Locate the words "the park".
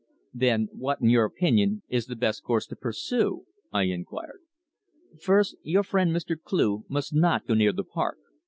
7.71-8.17